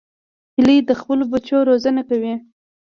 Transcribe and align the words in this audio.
هیلۍ 0.55 0.77
د 0.89 0.91
خپلو 0.99 1.23
بچو 1.33 1.57
روزنه 1.69 2.01
کوي 2.09 2.33